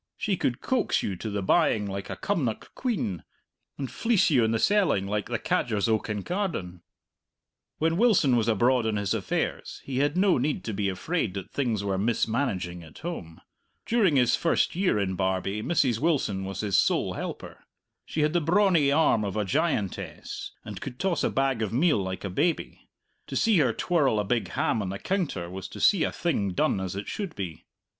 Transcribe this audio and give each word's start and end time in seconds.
She 0.17 0.35
could 0.35 0.61
coax 0.61 1.03
you 1.03 1.15
to 1.17 1.29
the 1.29 1.43
buying 1.43 1.85
like 1.85 2.09
a 2.09 2.15
Cumnock 2.15 2.73
quean, 2.73 3.21
and 3.77 3.91
fleece 3.91 4.31
you 4.31 4.43
in 4.43 4.49
the 4.49 4.57
selling 4.57 5.05
like 5.05 5.27
the 5.29 5.37
cadgers 5.37 5.87
o' 5.87 5.99
Kincardine. 5.99 6.81
When 7.77 7.97
Wilson 7.97 8.35
was 8.35 8.47
abroad 8.47 8.87
on 8.87 8.95
his 8.95 9.13
affairs 9.13 9.79
he 9.85 9.99
had 9.99 10.17
no 10.17 10.39
need 10.39 10.63
to 10.63 10.73
be 10.73 10.89
afraid 10.89 11.35
that 11.35 11.51
things 11.51 11.83
were 11.83 11.99
mismanaging 11.99 12.81
at 12.81 12.97
home. 12.97 13.41
During 13.85 14.15
his 14.15 14.35
first 14.35 14.75
year 14.75 14.97
in 14.97 15.13
Barbie 15.13 15.61
Mrs. 15.61 15.99
Wilson 15.99 16.45
was 16.45 16.61
his 16.61 16.79
sole 16.79 17.13
helper. 17.13 17.65
She 18.07 18.21
had 18.21 18.33
the 18.33 18.41
brawny 18.41 18.91
arm 18.91 19.23
of 19.23 19.37
a 19.37 19.45
giantess, 19.45 20.51
and 20.65 20.81
could 20.81 20.97
toss 20.97 21.23
a 21.23 21.29
bag 21.29 21.61
of 21.61 21.71
meal 21.71 22.01
like 22.01 22.23
a 22.23 22.29
baby; 22.31 22.89
to 23.27 23.35
see 23.35 23.59
her 23.59 23.71
twirl 23.71 24.19
a 24.19 24.23
big 24.23 24.47
ham 24.47 24.81
on 24.81 24.89
the 24.89 24.97
counter 24.97 25.47
was 25.47 25.67
to 25.67 25.79
see 25.79 26.03
a 26.03 26.11
thing 26.11 26.53
done 26.53 26.79
as 26.79 26.95
it 26.95 27.07
should 27.07 27.35
be. 27.35 27.65